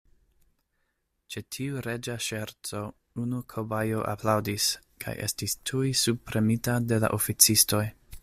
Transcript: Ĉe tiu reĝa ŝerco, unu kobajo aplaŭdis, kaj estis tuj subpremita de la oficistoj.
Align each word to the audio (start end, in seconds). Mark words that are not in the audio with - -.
Ĉe 1.33 1.41
tiu 1.55 1.81
reĝa 1.87 2.15
ŝerco, 2.27 2.81
unu 3.25 3.41
kobajo 3.55 4.01
aplaŭdis, 4.15 4.67
kaj 5.05 5.15
estis 5.29 5.57
tuj 5.71 5.95
subpremita 6.05 6.79
de 6.93 7.03
la 7.05 7.15
oficistoj. 7.21 7.85